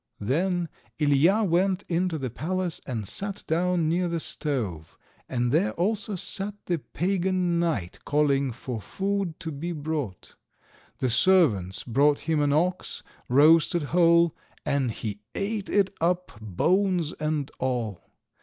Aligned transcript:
Then 0.19 0.67
Ilija 0.97 1.47
went 1.47 1.83
into 1.87 2.17
the 2.17 2.31
palace 2.31 2.81
and 2.87 3.07
sat 3.07 3.43
down 3.45 3.87
near 3.87 4.07
the 4.07 4.19
stove, 4.19 4.97
and 5.29 5.51
there 5.51 5.73
also 5.73 6.15
sat 6.15 6.55
the 6.65 6.79
pagan 6.79 7.59
knight 7.59 7.99
calling 8.03 8.51
for 8.51 8.81
food 8.81 9.39
to 9.41 9.51
be 9.51 9.71
brought. 9.73 10.33
The 10.97 11.09
servants 11.11 11.83
brought 11.83 12.21
him 12.21 12.41
an 12.41 12.51
ox, 12.51 13.03
roasted 13.29 13.83
whole, 13.93 14.35
and 14.65 14.89
he 14.91 15.19
ate 15.35 15.69
it 15.69 15.91
up, 16.01 16.31
bones 16.41 17.13
and 17.19 17.51
all. 17.59 18.01